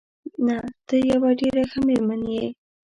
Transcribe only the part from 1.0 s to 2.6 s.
یوه ډېره ښه مېرمن یې.